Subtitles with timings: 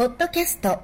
[0.00, 0.78] ポッドキャスト。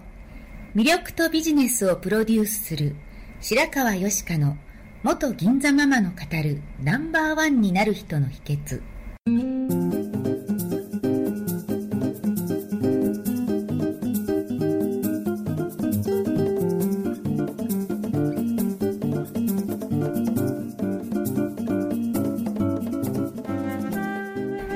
[0.75, 2.95] 魅力とビジネスをプロデュースする
[3.41, 4.59] 白川よしかの
[5.03, 8.83] 元銀座ママの語るナンバーワンになる人の秘訣。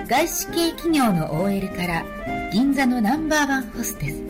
[0.09, 2.02] 外資系企業の OL から
[2.50, 4.29] 銀座のナンバーワンホステス。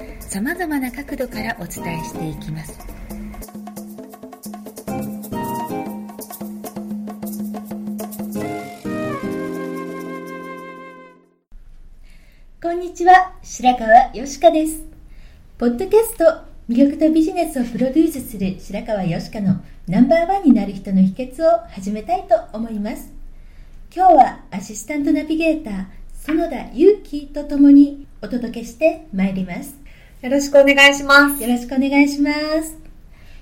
[0.31, 2.79] さまざまな角度からお伝えしていきます
[12.63, 14.85] こんにちは、白川よしかです。
[15.57, 16.23] ポッドキャスト、
[16.69, 23.11] 魅力とビジネスをプロデュースする白川よしかのナンバーワンになる人の秘訣を始めたいと思います。
[23.93, 29.80] 今日はアシスタントナビゲーター、園田祐希とともにお届けしてまいります。
[30.21, 31.41] よろしくお願いします。
[31.41, 32.77] よろしくお願いします。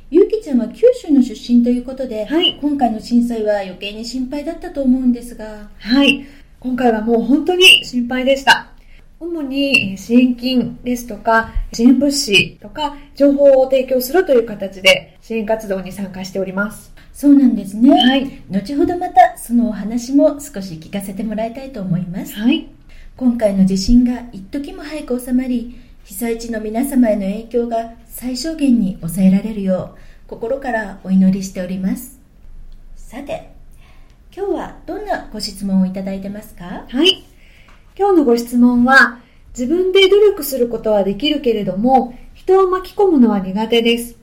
[0.09, 6.25] ゆうきちゃんは九州の出身ということで、はい今回の震災は余計に心配だったと思うんですが、はい。
[6.61, 8.71] 今回はもう本当に心配でした。
[9.19, 16.93] 主にえー支援金ですとか、支援物資とか、情報を提供するという形で支援活動に参加しております。
[17.11, 17.89] そうなんですね。
[17.91, 18.41] はい。
[18.49, 22.35] 後ほどまたそのお話も少し聞かせてもらいたいと思います。
[22.35, 22.69] はい。
[23.17, 25.75] 今回の地震が一時も早く収まり、
[26.09, 32.19] 被災地の皆様への影響が最小限に抑えられるよう、心からお祈りしております。
[32.95, 33.51] さて、
[34.35, 36.87] 今日はどんなご質問をいただいてますか？
[36.89, 37.23] はい。
[37.95, 44.15] 今日のご質問は、自分で努力することはできるけれども、人を巻き込むのは苦手です。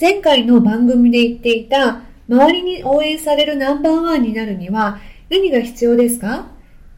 [0.00, 4.98] 前回の番組で言っていた、周りに応援されるナンバーワンになるには、
[5.30, 6.48] 何が必要ですか？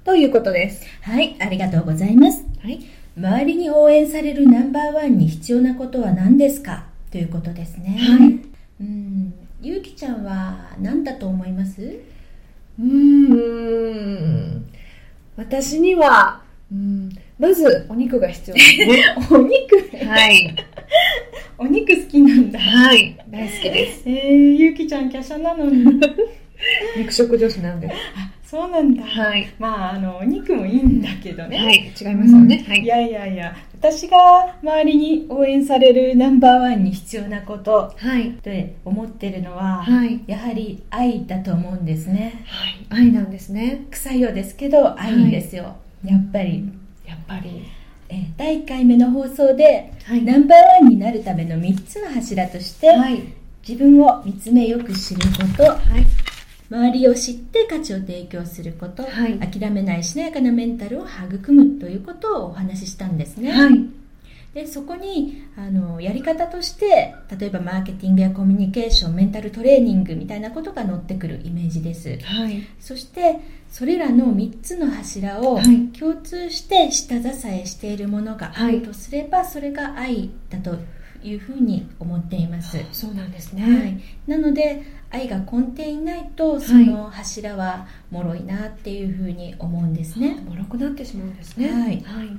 [0.02, 0.82] ということです。
[1.02, 2.42] はい、ありがとうございます。
[2.62, 2.80] はい。
[3.16, 6.86] 周りに応援されるナンバーワンに必要なことは何ですか？
[7.10, 7.96] ということですね。
[7.98, 8.40] はい
[8.80, 9.32] うん、
[9.62, 12.00] ゆうきちゃんは何だと思います？
[12.80, 12.84] うー
[14.58, 14.66] ん。
[15.36, 16.42] 私には、
[16.72, 19.16] うん、まずお肉が必要ですね。
[19.30, 20.04] お肉？
[20.06, 20.56] はい。
[21.56, 22.58] お肉好きなんだ。
[22.58, 23.16] はい。
[23.30, 24.02] 大好きです。
[24.06, 26.00] えー、ゆうきちゃん華奢なのに。
[26.98, 27.94] 肉食女子なんです。
[28.44, 29.02] そうなんだ。
[29.02, 29.52] はい。
[29.58, 31.92] まあ、あのお肉もいいんだけどね、はい。
[31.98, 32.64] 違いますよね。
[32.68, 32.86] はいい。
[32.86, 38.28] やいやいや私が周りに応援されるナンバーワンに必要なことはい。
[38.28, 40.20] って思ってるのは、はい。
[40.26, 42.44] やはり愛だと思うんですね。
[42.90, 43.02] はい。
[43.06, 43.86] 愛なんですね。
[43.90, 45.76] 臭いようですけど愛ですよ。
[46.04, 46.70] やっぱり。
[47.06, 47.64] やっぱり。
[48.10, 53.22] えー第1回目の放送で、はいナンバーワンになるための3つの柱として、はい。
[53.66, 55.80] 自分を見つめよく知ること、はい。
[56.70, 63.52] 周りを知って価値を提供すること、はい諦めないしなやかなメンタルを育むということをお話ししたんですね。
[63.52, 63.86] はい。
[64.54, 72.64] でそこにあのやり方として例えばマーケティングやコミュニケーションメンタルトレーニングみたいなことが載ってくるイメージですはい。
[72.78, 80.78] そしてそれらの3つの柱をはい共通して下支えしているものがあはいるとすれば、それが愛だと
[81.24, 84.00] いうふうに思っています、そうなんですはね。
[84.28, 85.44] い、なので愛が根
[85.76, 91.72] 底にないとその柱は脆いなっていうふうに思うんですね、もろくなってしまうんですね。
[91.72, 92.36] はいはい。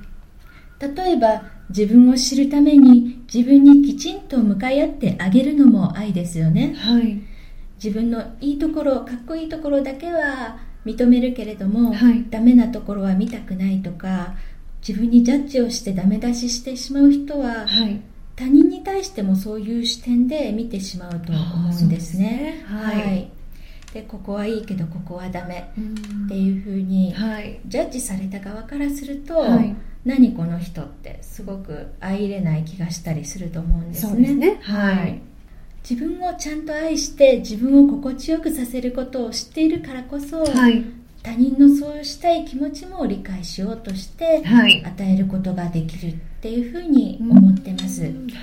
[0.96, 7.22] 例えば自分を知るために自分にきちんと向かい合ってあげるのも愛ですよねはい。
[7.84, 14.35] 自分のいいところかっこいいところだけは認めるけれども、はいダメなところは見たくないとか
[14.88, 18.02] 自分にジャッジをしてダメ出ししてしまう人ははい。
[18.35, 22.17] 他人に対してもそういう視点で見てしまうと思うんですね。
[22.17, 22.66] すね。
[22.67, 23.29] はい。
[23.93, 25.72] でここはいいけどここはダメ。
[25.78, 26.26] うん。
[26.26, 27.59] っていうふうにはい。
[27.66, 29.76] ジャッジされた側からすると、はい。
[30.03, 34.28] 何この人ってすごく相入れない気がしたりすると思うんですね。
[34.28, 34.59] すね。
[34.61, 35.22] はい。
[35.90, 40.84] 自分をちゃんと愛して自分を心地よくさせることを知っているからこそ、はい。
[41.25, 44.85] 他人のそうしたい気持ちも理解しようとしてはい。
[44.85, 48.35] 与えることができるっていうふうに思ってます、なるほど。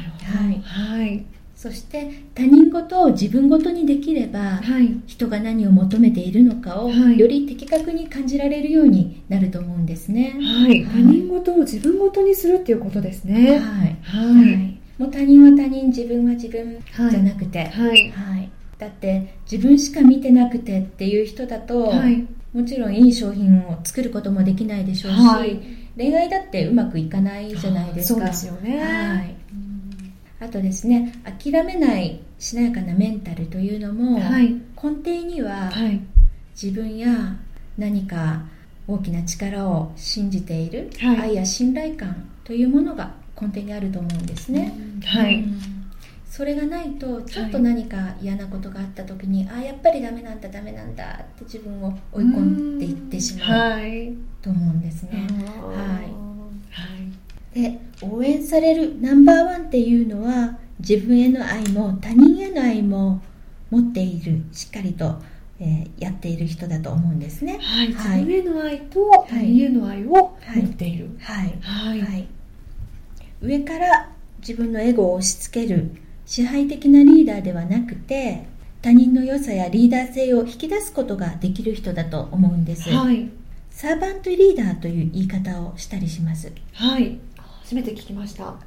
[0.45, 1.25] はいはい。
[1.55, 5.01] そして他人事を自分事にできれば、はい。
[5.07, 10.35] 人が何を求めているのかをはいより的確に感じられるようになると思うんですね。
[10.43, 10.85] はい。
[10.85, 13.61] 他人事を自分事にするっていうことですね。
[13.61, 14.81] はい、はい。
[14.99, 16.79] もう他人は他人自分は自分
[17.11, 25.61] じゃなくて、はいはいだって自分しか見てなくてっていう人だと、はいもちろんいい商品を作ることもできないでしょうし、はい。
[25.97, 28.21] 恋愛だってうまくいかないじゃないですか。
[28.21, 28.79] そうですよね。
[28.79, 29.35] はい、
[30.41, 34.53] あとですね諦めないしなやかなメンタルというのも、はい。
[34.53, 34.63] 根
[35.03, 36.01] 底にははい。
[36.61, 37.37] 自分や
[37.79, 38.43] 何か
[38.87, 41.21] 大きな力を信じている、はい。
[41.21, 45.37] 愛や信頼感というものが根底にあると思うんですね、はい。
[45.37, 45.82] うん
[46.33, 54.15] それがないとちょっと何か嫌なことがあった時に、ああやっぱりダメなんだダメなんだって自分を追い込んでいってしまうはい。
[54.41, 55.29] と思うんですね、
[55.61, 56.01] は
[57.55, 57.61] い。
[57.61, 63.21] で応援されるナンバーワンっていうのは自分への愛も他人への愛も
[63.69, 65.17] 持っているしっかりと、
[65.61, 67.59] えーやっている人だと思うんですね。
[67.61, 68.25] はい、はい。
[68.25, 71.11] 自分への愛と他人への愛を持っている。
[71.21, 72.01] はい、はい。
[72.01, 72.27] はい。
[73.43, 75.95] 上から自分のエゴを押し付ける
[76.33, 78.47] 支配的なリーダーではなくて
[78.81, 83.29] 他人の良さやリーダー性を引き出すことができる人だと思うんです、はい、
[83.71, 86.51] サーバントリーダーという言い方をしたりします。
[86.73, 88.45] はい、初めて聞きました。
[88.45, 88.59] は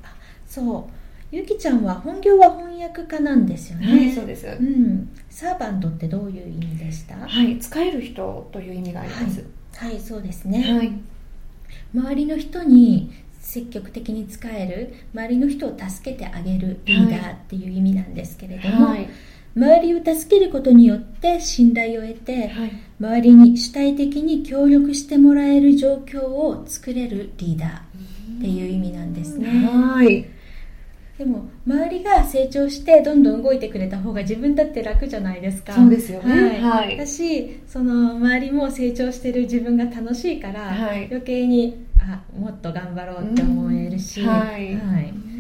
[0.45, 1.35] そう。
[1.35, 4.45] ゆきちゃんは本業は翻訳家なんですよね、い、そうです。
[4.45, 7.15] うん、サーバントってどういう意味でした？
[7.15, 9.44] ははい、使える人という意味があります。
[9.89, 10.94] い、そうですね、はい、
[11.95, 13.12] 周りの人に
[13.45, 19.07] 積極的に使える周りの人を助けてあげるリーダーっていう意味なんですけれども、はい、
[19.56, 27.69] 周りを助けることによって信頼を得てはい、周りに主体的に協力してもらえる状況を作れるリーダー
[28.39, 29.48] っていう意味なんですね。
[29.68, 30.27] はい、
[31.19, 35.74] でも周りが成長してどんどん動いてくれた方が自分だって楽じゃないですか。
[35.74, 36.59] そうですよね。
[36.59, 36.88] はい。
[36.88, 36.98] はい。
[36.98, 41.06] だしその周りも成長してる自分が楽しいから、はい。
[41.06, 44.77] 余計にあもっと頑張ろうって思えるし、うんはい。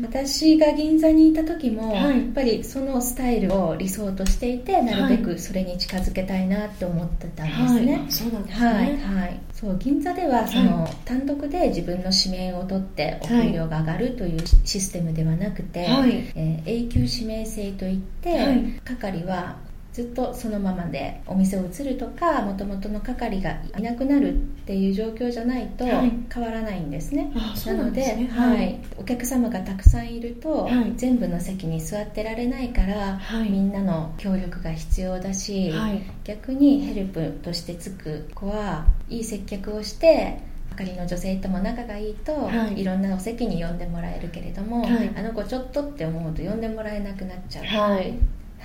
[0.01, 2.17] 私が銀座にいた時も、はい。
[2.17, 8.67] やっぱりそのスタイルを理想としていてなるべくそれに近づけたいなって思ってたんですね、はい、そうなんですね。
[8.67, 16.31] はい、はい、そう銀座ではその、単独で自分の指名を取ってお給料が上がるというシステムではなくて、はい。
[16.35, 18.81] えー永久指名制といって、はい。
[18.83, 19.57] 係は
[19.95, 26.11] ずっとそのままでお店を移るとかもともとの係がいなくなるっていう状況じゃないとはい。
[26.29, 28.39] 変わらないんですね、あ、そうななのでんですね。
[28.39, 30.93] はい、お客様がたくさんいると、はい。
[30.97, 33.49] 全部の席に座ってられないから、はい。
[33.49, 40.39] みんなの協力が必要だし、はい、逆にヘルプとしてつく子はいい接客をして
[40.71, 42.81] 係の女性とも仲がいいと、はい。
[42.81, 45.09] い、ろんなお席に呼んでもらえるけれども、はい。
[45.15, 48.13] あの子ちょっとって思うと呼んでもらえなくなっちゃう、はい、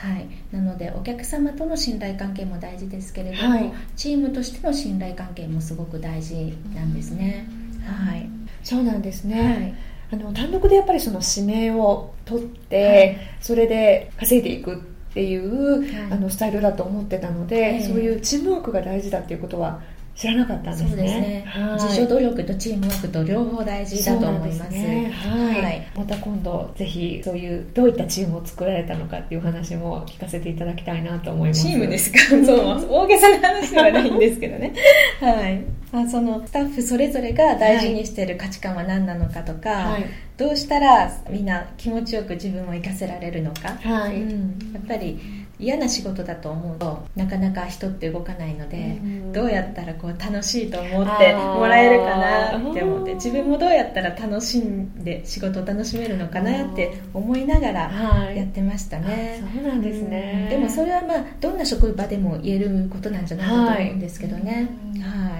[0.00, 3.72] はい、なのでお客様との信頼関係も大事ですけれども、はい。
[3.96, 7.46] チームとしての信頼関係もすごく大事なんですね、
[7.84, 8.26] はい。
[8.64, 9.76] そうなんですはね。
[10.10, 10.14] い。
[10.14, 14.78] あの単独でやっぱりその指名を取って、それで稼いでいくっ
[15.12, 16.12] ていう、はい。
[16.12, 17.82] あのスタイルだと思ってたので、ええ。
[17.82, 19.82] そういうチームワークが大事だっていうことは
[20.14, 20.88] 知らなかったんですね。
[20.90, 21.72] そうですね、はい。
[21.74, 24.70] 自助努力とチームワークと両方大事だと思います。
[24.70, 25.10] すね。
[25.10, 25.62] はい。
[25.62, 25.88] はい。
[25.96, 31.66] また今度ぜひそういうどういったチームを作られたのかっていう話も聞かせていただきたいなと思います。
[31.66, 32.18] チームですか？
[32.44, 32.86] そう。
[32.90, 34.74] 大げさな話ではないんですけどね。
[35.20, 35.62] はい。
[35.92, 40.04] あそのスタッフそれぞれが大事にしている価値観は何なのかとか、はい。
[40.36, 45.18] どうしたらみんな気持ちよく自分を生かせられるのか、はい、うん、やっぱり
[45.60, 49.32] 嫌な仕事だと思うとなかなか人って動かないので、うん。
[49.32, 58.36] どうやったらこう楽しいと思ってもらえるかなって思って自分もどうやったら楽しんで仕事を楽しめるのかなって思いながらはい。
[58.36, 60.48] やってましたね、そうなんですね。
[60.50, 64.70] でもそれはまあどんな職場でも言えることなんじゃないかと思うんですけどね。
[65.00, 65.39] はい。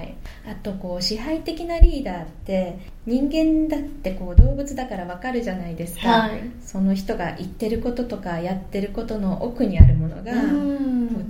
[0.51, 6.43] あとこう支配的なリーダーって人間だってこう動物だからわかるじゃないですか、はい。
[6.61, 10.33] その人が言ってることとかやってることの奥にあるものが、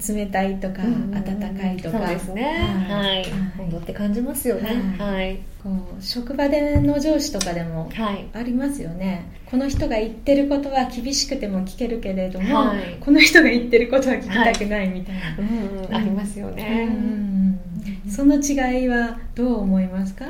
[0.05, 1.15] 冷たいとか、うん。
[1.15, 1.99] 温かいとか。
[1.99, 2.87] そうですね。
[2.89, 3.07] はい。
[3.07, 3.25] はい。
[3.59, 4.95] 温度って感じますよね。
[4.97, 5.39] ははい。
[5.63, 8.25] こう職場での上司とかでもはい。
[8.33, 9.31] ありますよね。
[9.45, 12.97] この人が言ってることは厳しくても聞けるけれども、はい。
[12.99, 16.89] この人が言ってることは聞きたくないみたいな、うんうん、ありますよね。
[16.89, 17.70] うん
[18.11, 20.25] その違いはどう思いますか？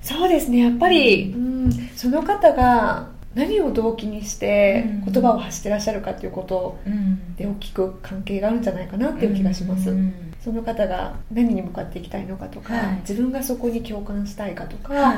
[0.00, 0.58] そうですね。
[0.58, 5.12] やっぱり、うん、その方が何を動機にしてうん。
[5.12, 7.36] 言葉を発してらっしゃるかということうん。
[7.36, 9.90] で大きく関係があるんじゃないかなっていう気がします。
[9.90, 10.14] うん。
[10.42, 12.96] その方が何に向かっていきたいのかとか、はい。
[13.00, 15.16] 自分がそこに共感したいかとか、はい。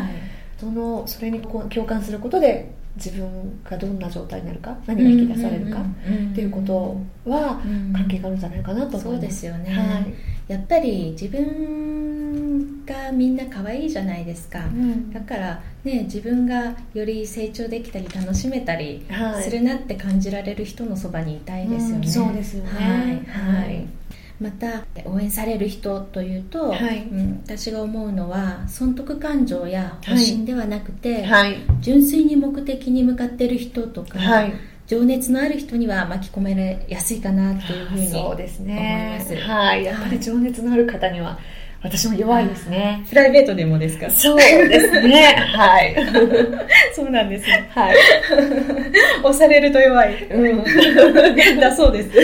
[0.59, 6.97] そのそれに共感することで自分がどんな状態になるか何が引き出されるかっていうこと
[7.31, 7.93] はうん。
[7.93, 9.05] 関係があるんじゃないかなと思います。
[9.05, 10.15] そうですよね、はい
[10.49, 15.12] やっぱり自分がみんな可愛いじゃないですか、うん。
[15.12, 19.43] だからね自分がより成長できたり楽しめたりはい。
[19.43, 22.71] するなって感じられる人のそばにいたいですよね、うんそうですよね。
[22.71, 23.76] はい、ははい。
[23.83, 23.87] い
[24.40, 27.09] また応援される人というと、はい。
[27.11, 31.57] うん、私が思うのは損得感情や保身ではなくて、はい。
[31.81, 34.55] 純粋に目的に向かっている人とか、はい
[34.88, 39.21] 情熱のある人には巻き込めやすいかなというふうにそうですね。
[39.21, 39.49] 思います。
[39.50, 39.85] はい。
[39.85, 41.38] やっぱり情熱のある方には
[41.83, 43.04] 私も弱いですね。
[43.11, 44.09] プライベートでもですか？
[44.11, 45.37] そうですね。
[45.54, 45.95] はい。
[46.97, 47.71] そうなんですね。
[47.75, 47.97] はい。
[49.23, 50.25] 押されると弱い。
[50.30, 50.64] うん。
[51.61, 52.11] だそうです。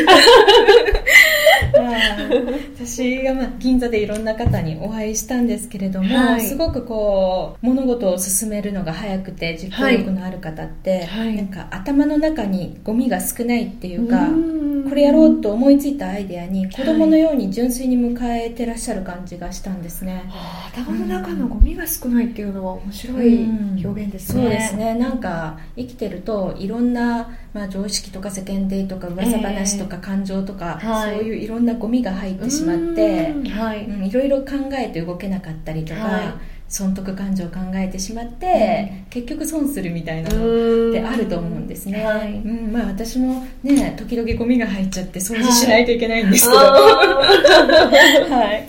[2.76, 6.40] 私が、まあ、銀座でいろんな方にお会いしたんですけれども、はい。
[6.40, 11.36] すごくこう物事を進めるのが早くて実行力のある方って、はい。
[11.36, 20.24] なんか頭の中にゴミが少ないっていうか、うんこれやろうと思いついたアイデアに子供のように純粋に迎えてらっしゃる感じがしたんですね。
[20.30, 23.48] あー頭の中のゴミが少ないっていうのは面白い
[23.84, 24.94] 表現ですね、そうですね。
[24.94, 31.16] なんか生きてるといろんな、まあ、常識とか世間体とか噂話とか感情とか、はい。
[31.16, 33.48] そういういろんなゴミが入ってしまってうん。
[33.48, 34.04] はい、うん。
[34.04, 36.38] いろいろ考えて動けなかったりとか、は
[36.74, 40.90] 損得感情を考えてしまって、結局損するみたいなのうん。
[40.90, 42.32] ってあると思うんですね、はい。
[42.32, 42.72] うん。
[42.72, 46.64] まあ、私もね時々ゴミが入っちゃって掃除しないといけないんですけど、あ
[48.28, 48.68] はい。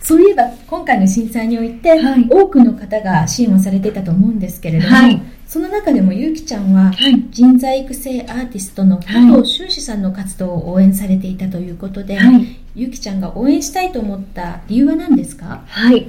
[0.00, 2.28] そういえば今回の震災において、はい。
[2.30, 5.20] 多くの方が支援をされていたと思うんですけれども、はい
[5.52, 7.28] その中でもゆうきちゃんは、はい。
[7.30, 12.56] 人材育成アーティストの加藤修士さんの活動を応援されていたということで、はい。
[12.74, 15.62] ゆうきちゃんが応援したいと思った理由は何ですか？
[15.66, 16.06] はい。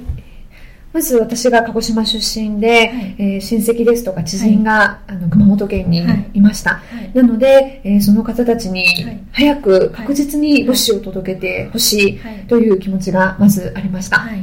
[0.94, 3.16] まず私が鹿児島出身で、はい。
[3.18, 6.30] えー親戚ですとか知人が、あの熊本県にはい。
[6.32, 6.76] いました。
[6.76, 7.10] はい。
[7.14, 9.20] なので、えーその方たちにはい。
[9.30, 12.46] 早く確実に物資を届けてほしいはい。
[12.46, 14.20] という気持ちがまずありました。
[14.20, 14.40] はい。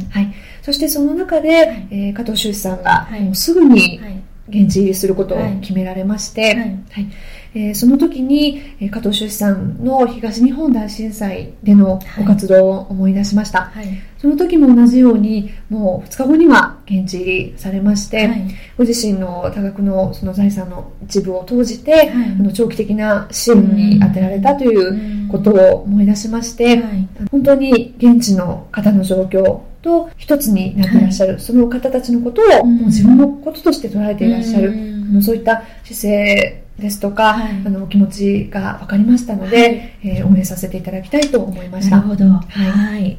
[0.62, 1.96] そしてその中で、い。
[1.96, 3.22] えー加藤修士さんが、はい。
[3.22, 4.20] もうすぐにはい
[4.51, 6.55] 現地入りすることを決められまして、はい。
[6.55, 6.65] は
[7.01, 7.08] い。
[7.53, 13.65] えーその時に、えー加藤修士さんの東日本大震災でのご活動を思い出しました。
[13.65, 13.88] はい。
[14.17, 18.48] その時も同じように、もう2日後には現地入りされまして、はい。
[18.77, 22.10] ご自身の多額のその財産の一部を投じて、い。
[22.10, 27.08] あの長期的な支援に充てられたということを思い出しまして、はい。
[27.31, 34.74] 本当に現地の方の状況と一つになっていらっしゃる、その方たちのことをうんもう自分のこととして捉えていらっしゃる、
[35.22, 37.61] そういった姿勢ですとか、はい。
[37.65, 39.71] あの気持ちが分かりましたので、はい。
[40.03, 41.97] えー応援させていただきたいと思いました。
[41.97, 42.27] なるほど、い。
[42.29, 43.17] はい。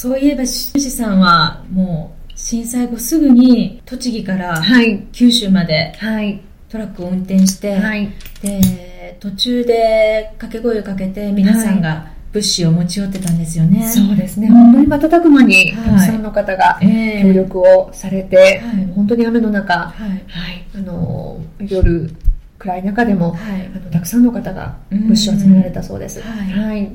[0.00, 8.10] そういえば修士さんはもう震災後すぐに栃木からはい、九州まではい、トラックを運転して、はい、
[8.40, 15.84] で途中で掛け声をかけて皆さんが物資を持ち寄ってたんですよね、そうですね、うん本当に瞬く間にはい。
[15.84, 17.22] たくさんの方がええ。
[17.22, 18.86] 協力をされて、はい。
[18.94, 20.10] 本当に雨の中、はい。
[20.28, 22.10] はい、あの夜
[22.60, 23.70] 暗い中でも、はい。
[23.74, 25.08] あのたくさんの方がうん。
[25.08, 26.20] 物資を集められたそうです。
[26.20, 26.52] はい。
[26.52, 26.92] はい、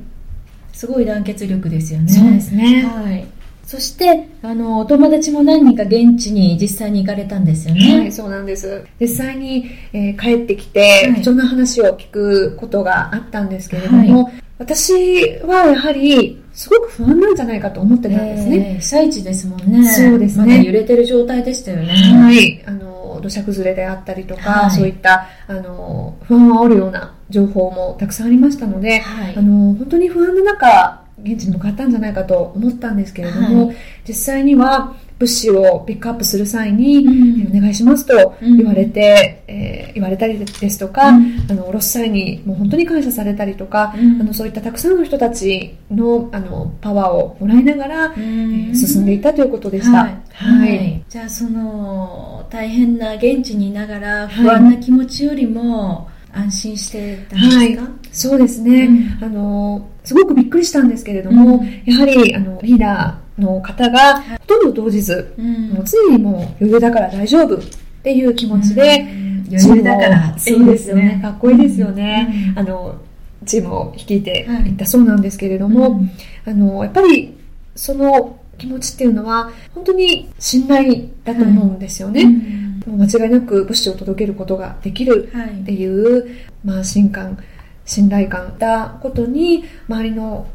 [0.71, 2.07] すごい団結力ですよね。
[2.07, 2.83] そうですね。
[2.85, 3.25] はい。
[3.65, 8.85] そしてあのお友達も何人か現地に実際に行かれたんですよね、はい、そうなんです。
[8.99, 11.15] 実際に、えー帰ってきて、はい。
[11.15, 18.57] 貴重な話を聞くことがあったんですけれども、私はやはり、すごく不安なんじゃないかと思ってたんですね。
[18.57, 19.91] えー被災地ですもんね。
[19.91, 20.45] そうですね。
[20.45, 21.87] まだ揺れてる状態でしたよね。
[21.93, 24.71] はい、あの土砂崩れであったりとか、はい。
[24.71, 29.35] そういったあの不安を煽るような情報もたくさんありましたので、はい。
[29.35, 33.73] あの本当に不安の中現地に向かったんじゃないかと思ったんですけれども、は
[34.07, 37.57] 実際には物資をピックアップする際に、うん。
[37.57, 38.57] お願いしますとうん。
[38.57, 41.45] 言われて、えー言われたりですとか、うん。
[41.49, 44.21] あの下ろす際にもう本当に感謝されたりとか、うん。
[44.21, 50.03] あのそういったたくさんの人たちのあのパワーをもらいながら、えー進んでいたということでした。
[50.03, 51.03] はい、はい。
[51.07, 58.85] じゃあその大変な現地にいながら不安な気持ちよりも安心してたんですか、そうですね、
[59.21, 59.23] うん。
[59.23, 61.83] あのすごくびっくりしたんですけれども、うん。
[61.85, 64.21] やはりあのリーダーの方が
[64.65, 65.69] ほとんど動じず、うん。
[65.69, 67.59] もう常にもう余裕だから大丈夫っ
[68.03, 69.47] ていう気持ちで、うん。
[69.49, 70.37] 余裕だから。
[70.37, 71.19] そうですよね。
[71.21, 72.59] かっこいいですよね、うん。
[72.59, 72.95] あの
[73.45, 76.09] チームを率いてはいいったそうなんですけれども、うん
[76.47, 77.35] あのやっぱり
[77.75, 82.27] その気持ちっていうのは本当に信頼だと思うんですよね、う
[82.89, 82.97] ん。
[82.97, 85.49] もう間違いなく物資を届けることができるはい。
[85.49, 86.27] っていう、
[86.63, 87.37] まあ、安心感
[87.85, 90.47] 信頼感だことに周りの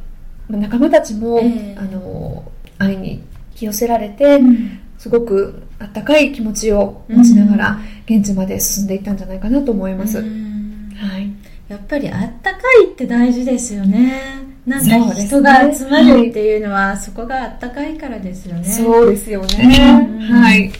[0.48, 1.76] まあ仲間たちも、ええ。
[1.78, 3.22] あの愛に引
[3.60, 11.32] き寄せられて、うんすごくあったかい気持ちを持ちながら現地まで進んでいったんじゃないかなと思います、うんはい、
[11.68, 18.64] やっぱりあったかいって大事ですよねなんか人が集まるっていうのは、そこがあったかいからですよね。
[18.64, 20.06] そうですよね。
[20.06, 20.70] うんはい。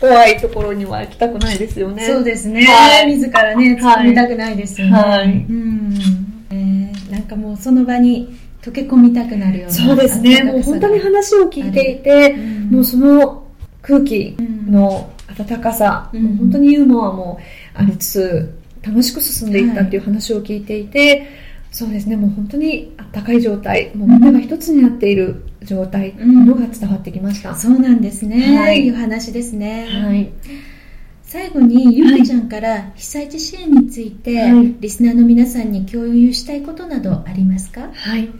[0.00, 2.04] 怖いところには行きたくないですよね。
[2.04, 2.64] そうですね。
[2.64, 4.92] はい自らね、突っ込みたくないですよね。
[4.92, 5.94] はいうん。
[6.50, 9.72] えーなんかもうその場に溶け込みたくなるような。
[9.72, 10.42] そうですね。
[10.44, 13.46] もう本当に話を聞いていて、うんもうその
[13.82, 14.36] 空気
[14.68, 17.40] の温かさ、うんもう本当にユーモアも
[17.74, 21.28] ありつつ、楽しく進んでいったっていう話を聞いていて、
[21.70, 27.54] そうですね、もう本当にあったかい状態、もうみんなが一つになっている状態のが伝わってきました。
[27.54, 28.58] そうなんですね。
[28.58, 29.86] はいい、う話ですね。
[29.86, 30.30] はい。
[31.28, 34.74] 最後にゆうかちゃんから被災地支援について、はい。
[34.80, 38.30] リスナーの皆さんに共有したいことなどありますか、はい。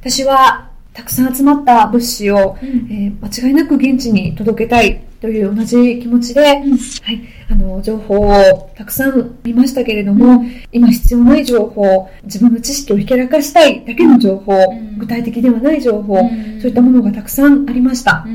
[0.00, 2.68] 私は、たくさん集まった物資を、うん。
[2.90, 6.64] えー間違いなく現地に届けたいという同じ気持ちで、はい、
[7.50, 10.42] あの、情報をたくさん見ましたけれども、
[10.72, 14.96] 今必要ない情報、自分の知識をひけらかしたいだけの情報、ん。
[14.96, 16.60] 具体的ではない情報、うん。
[16.62, 18.26] そういったものがたくさんありました。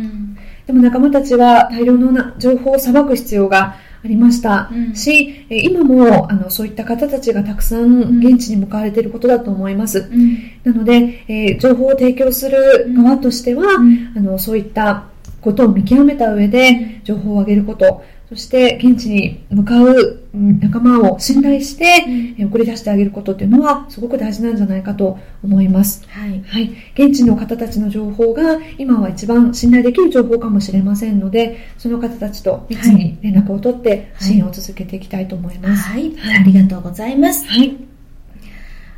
[0.67, 4.95] うんでも仲間たちは大量のな情報を裁く必要がありました、うん。
[4.95, 10.09] し、えー今もあのそういった方たちがたくさん現地に向かわれていることだと思います。
[10.11, 10.37] うん。
[10.63, 14.13] なので、えー情報を提供する側としては、うん。
[14.15, 15.05] あのそういった
[15.41, 22.05] ことを見極めた上で情報を上げること、そして現地に向かううん仲間を信頼して、
[22.45, 26.07] 送り出してあげることっていうのはすごく大事なんじゃないかと思います。
[26.07, 26.41] はい。
[26.47, 35.89] はい、現地の方たちの情報が今は一番信頼できる情報かもしれませんので、その方たちと密に連絡を取って支援を続けていきたいと思います。
[35.89, 37.45] はい、ありがとうございます。
[37.47, 37.75] はい、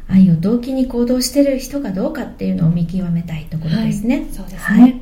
[0.10, 4.28] 愛を動機に行動している人かどうかっていうのを見極めたいところですね。
[4.32, 5.02] そうですはいね。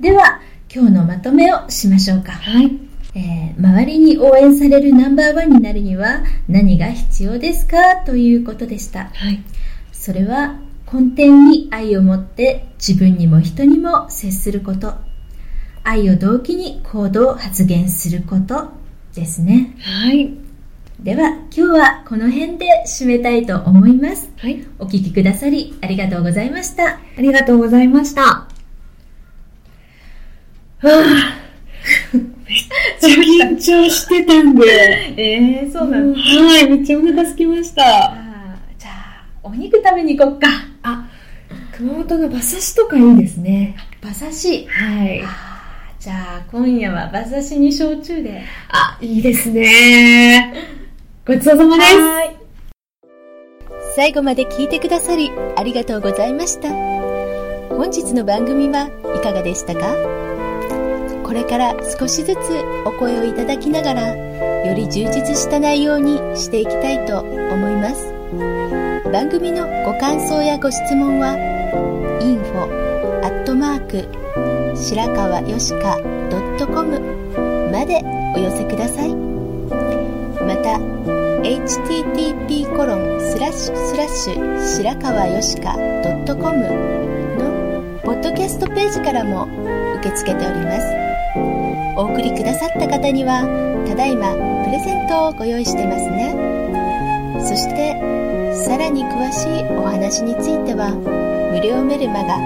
[0.00, 0.40] では、
[0.74, 2.32] 今日のまとめをしましょうか。
[2.32, 2.85] はい、
[3.16, 9.10] えー周りに応援されるナンバーワンになるには何が必要ですかということでした。
[9.14, 9.42] はい、
[9.92, 10.60] それは
[10.92, 14.94] 根底に愛を持って自分にも人にも接すること。
[15.84, 18.72] 愛を動機に行動発言すること
[19.14, 19.74] ですね。
[19.80, 20.34] はい、
[21.00, 24.30] では今日はこの辺で締めたいと思います。
[24.36, 24.66] はい。
[24.78, 26.98] お聞きくださりありがとうございました。
[26.98, 28.22] ありがとうございました。
[28.22, 31.45] はぁ、めっ
[33.06, 34.64] ちゃ緊張してたんで。
[35.16, 38.14] えー、そはい、めっちゃお腹空きました。
[38.78, 40.48] じゃあ、お肉食べに行こっか。
[40.82, 41.06] あ、
[41.76, 43.76] 熊本の馬刺しとかいいですね。
[44.02, 44.66] 馬刺し。
[44.68, 45.22] はい。
[45.98, 48.42] じゃあ、今夜は馬刺しに焼酎で。
[48.68, 50.54] あ、いいですね。
[51.26, 51.96] ごちそうさまです。
[51.98, 52.36] はい。
[53.96, 56.68] 最後まで聞いてくださりありがとうございました
[57.74, 60.45] 本日の番組はいかがでしたか？
[61.26, 62.38] これから少しずつ
[62.84, 68.12] お声をいただきながらより充実した内容にしていきたいと思います。
[69.10, 71.34] 番組のご感想やご質問は
[72.20, 74.08] info アットマーク
[74.76, 75.98] 白川よしか
[76.64, 77.00] .com
[77.72, 78.04] まで
[78.36, 79.12] お寄せください。
[80.46, 80.78] また
[81.42, 86.56] http コロンスラッシュスラッシュ白川よしか .com
[87.36, 89.48] のポッドキャストページからも
[89.96, 91.05] 受け付けております。
[91.96, 93.42] お送りくださった方には
[93.88, 96.36] ただいまプレゼントをご用意してますね。
[97.40, 97.96] そして
[98.66, 100.90] さらに詳しいお話については
[101.52, 102.36] 無料メルマガ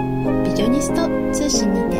[0.45, 1.99] ビジョニスト通信にて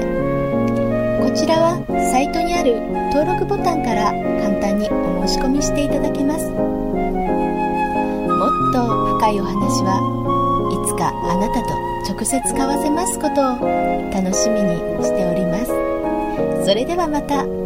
[1.23, 1.83] こちらは
[2.13, 6.51] サイトにある登録ボタンから簡単にお申し込みしていただけます。
[6.51, 9.99] もっと深いお話は
[10.71, 11.75] いつかあなたと
[12.15, 13.59] 直接交わせますことを
[14.15, 15.90] 楽しみにしております。
[16.71, 17.60] それではまた。